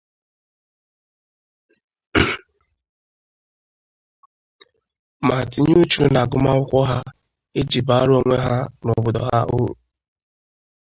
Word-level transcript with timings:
ma 5.27 5.37
tinye 5.51 5.75
uchu 5.83 6.03
n'agụmakwụkwọ 6.09 6.79
ha 6.89 6.97
iji 7.59 7.79
baara 7.87 8.11
onwe 8.19 8.35
ha 8.45 8.55
na 8.85 8.91
obodo 8.97 9.21
ha 9.29 9.39
uru 9.57 9.73